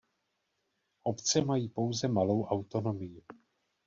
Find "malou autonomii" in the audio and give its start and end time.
2.07-3.21